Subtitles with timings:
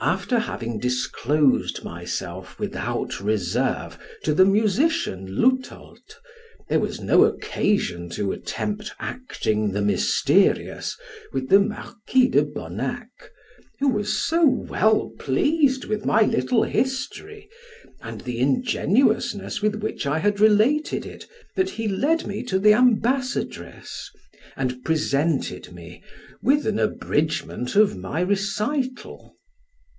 [0.00, 6.14] After having disclosed myself without reserve to the musician Lutold,
[6.68, 10.96] there was no occasion to attempt acting the mysterious
[11.32, 13.08] with the Marquis de Bonac,
[13.80, 17.48] who was so well pleased with my little history,
[18.00, 21.26] and the ingenuousness with which I had related it,
[21.56, 24.12] that he led me to the ambassadress,
[24.56, 26.04] and presented me,
[26.40, 29.34] with an abridgment of my recital.